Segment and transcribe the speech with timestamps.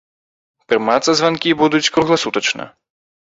[0.71, 2.69] Прымацца званкі будуць кругласутачна.